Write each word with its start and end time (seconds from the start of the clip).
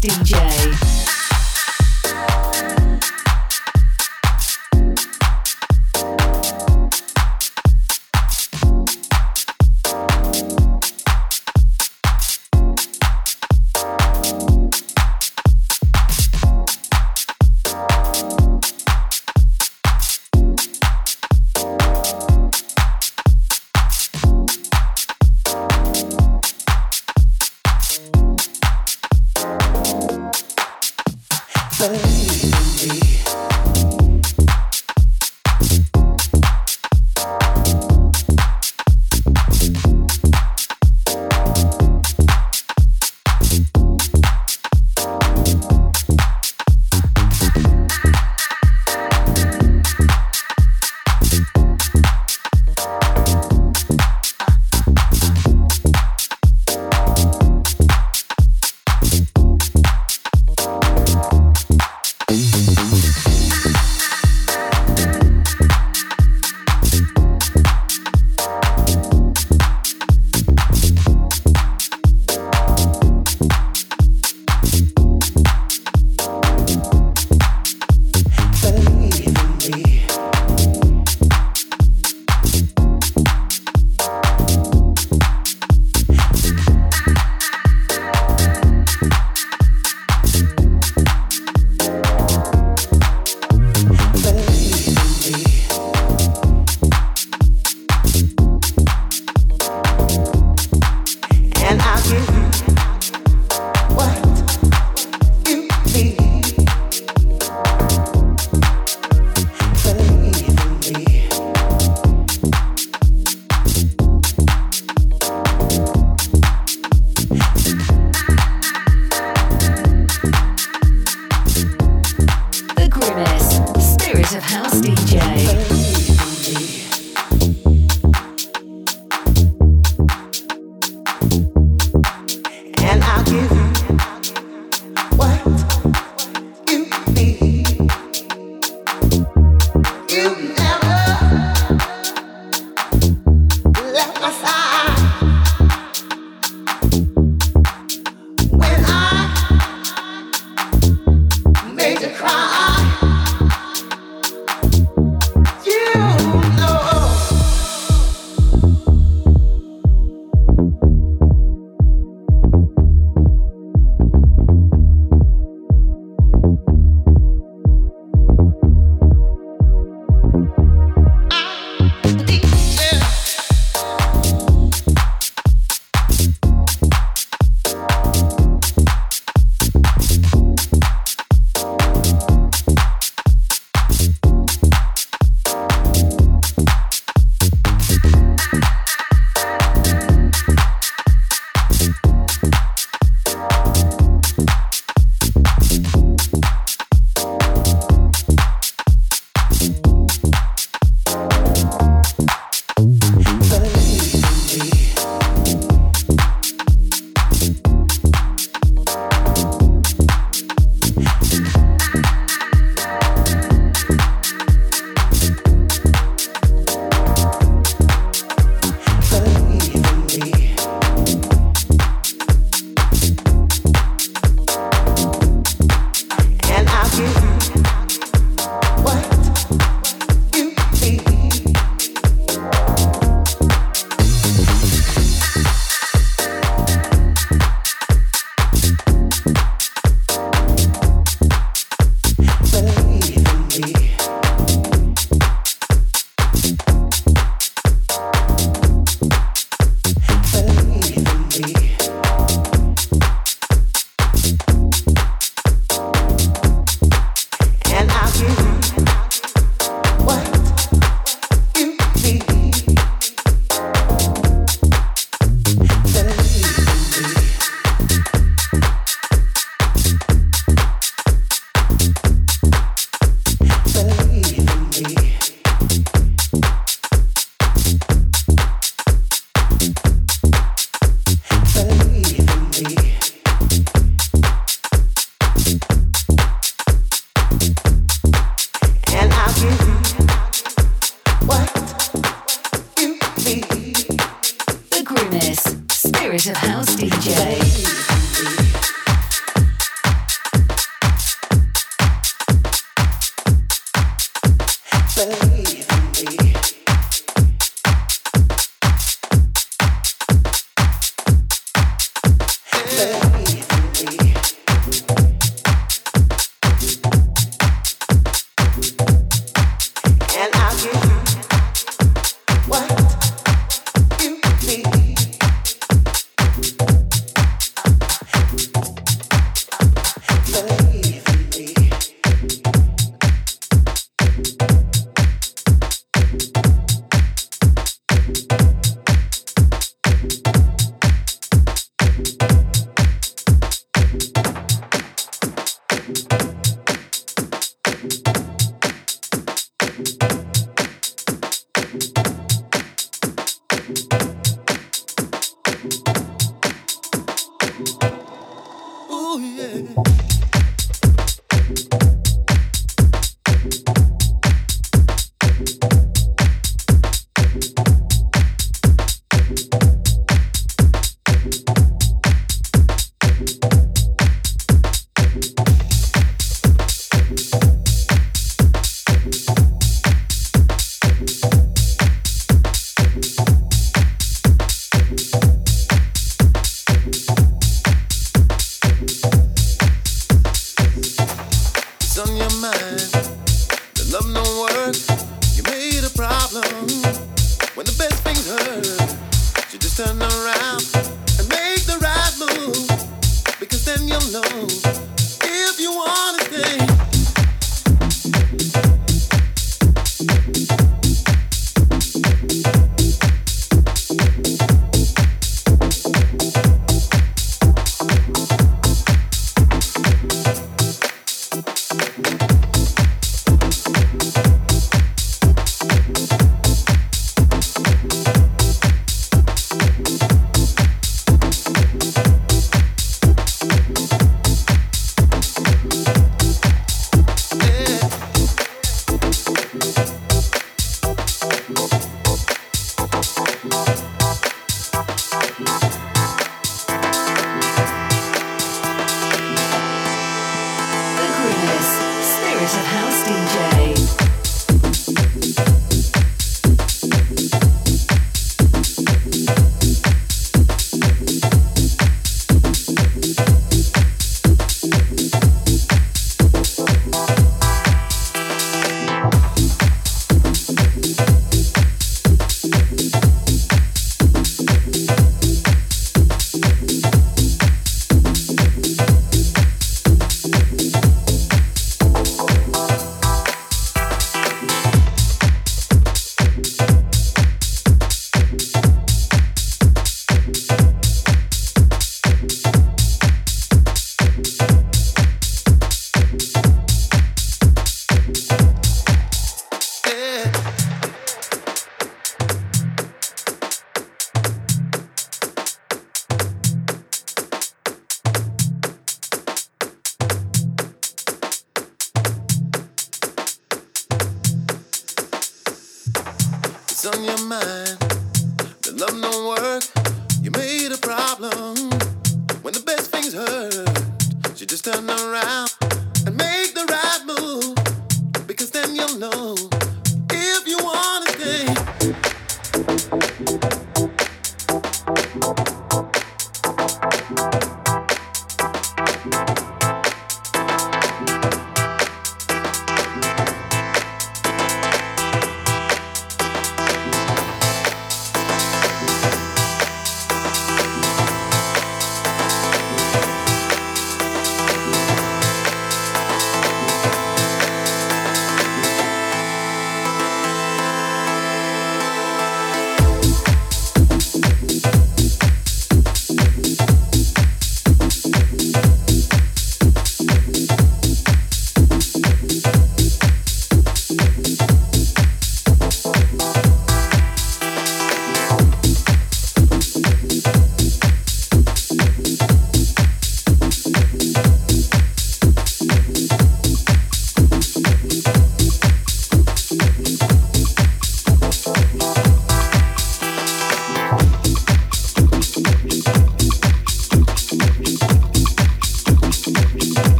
DJ. 0.00 0.87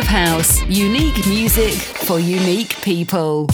Of 0.00 0.06
House. 0.06 0.62
Unique 0.68 1.26
music 1.26 1.74
for 1.74 2.18
unique 2.18 2.80
people. 2.80 3.46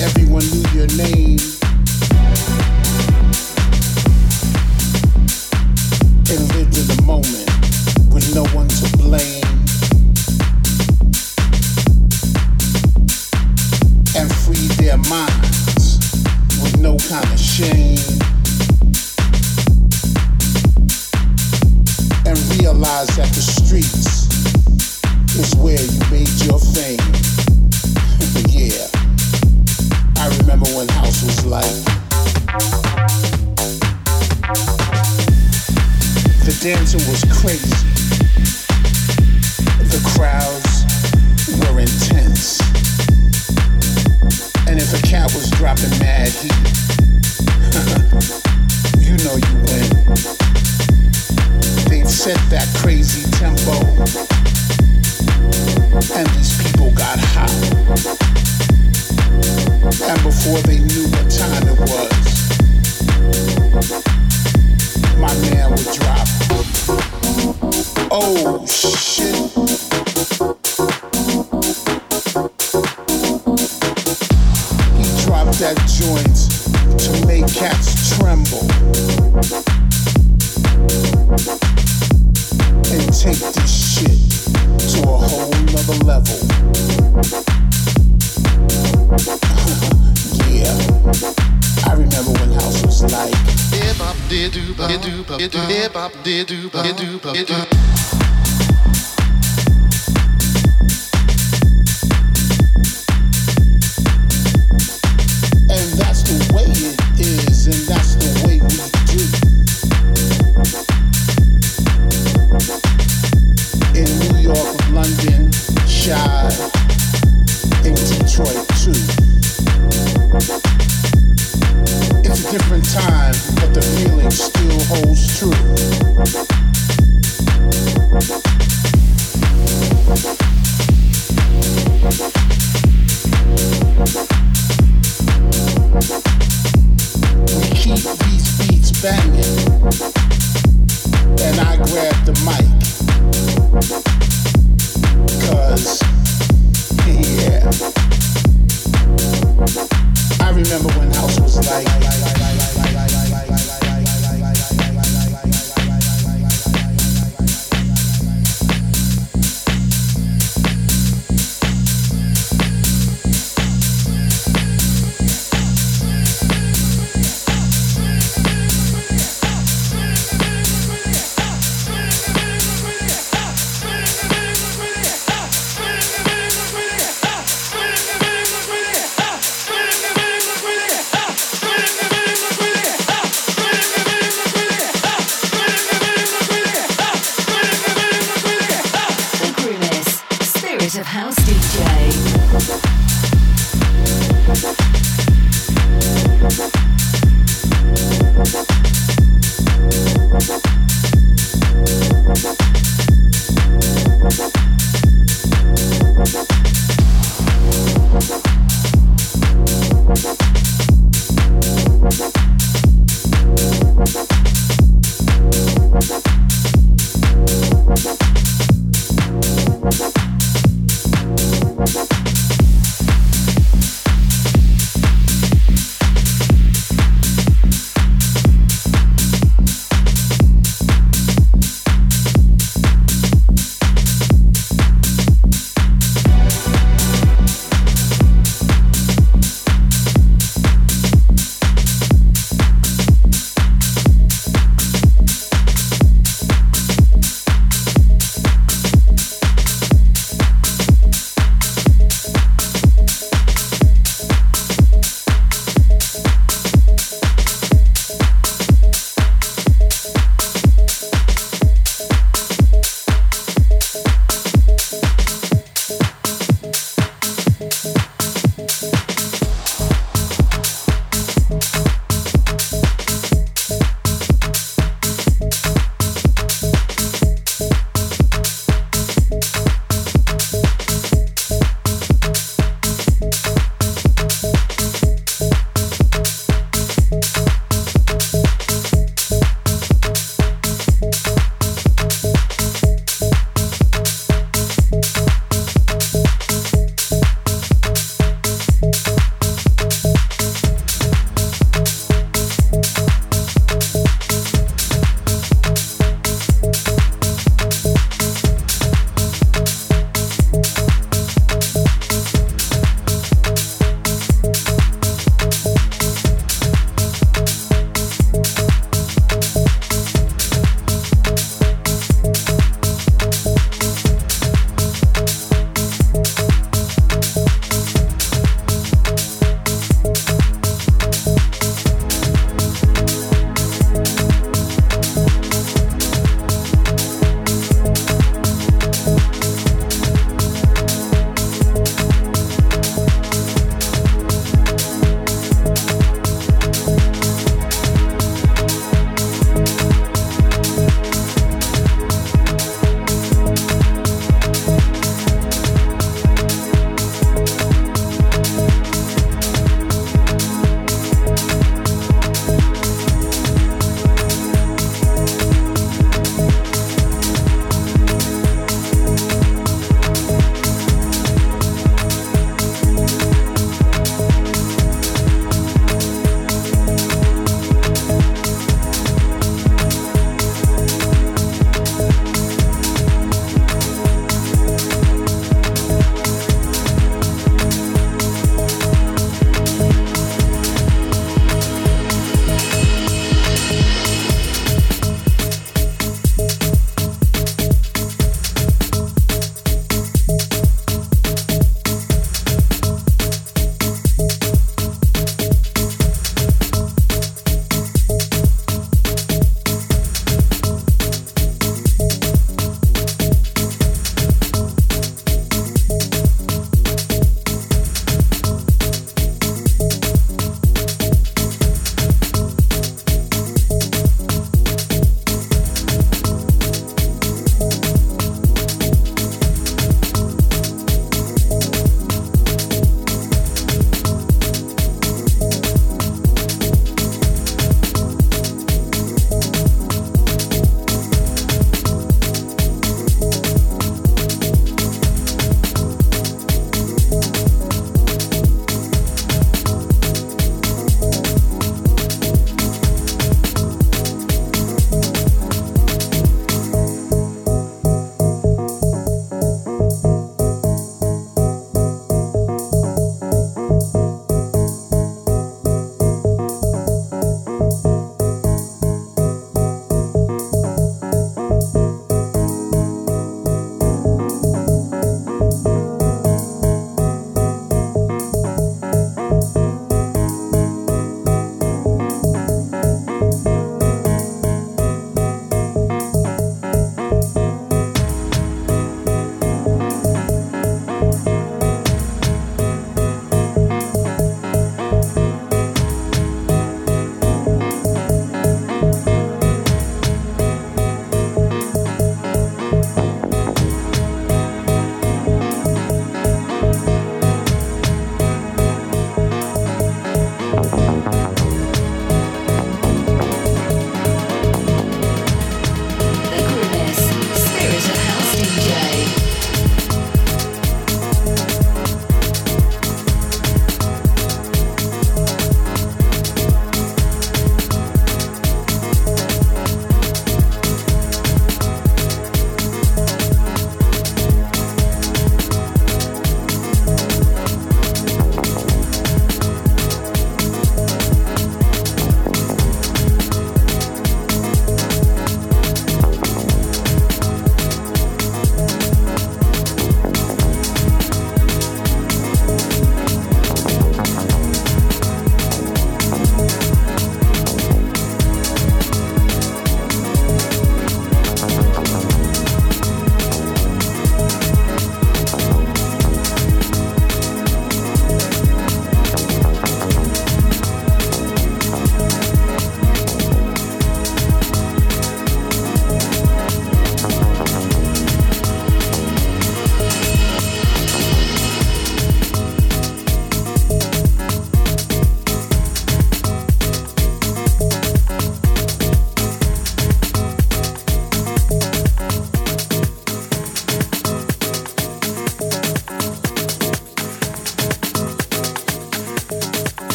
Everyone 0.00 0.40
knew 0.50 0.64
your 0.72 0.86
name. 0.96 1.59